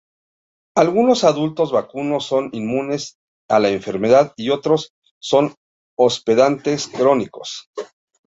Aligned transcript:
Algunos 0.75 1.23
adultos 1.23 1.71
vacunos 1.71 2.25
son 2.25 2.49
inmunes 2.53 3.19
a 3.47 3.59
la 3.59 3.69
enfermedad, 3.69 4.33
y 4.35 4.49
otros 4.49 4.93
son 5.19 5.53
hospedantes 5.95 6.87
crónicos. 6.87 7.69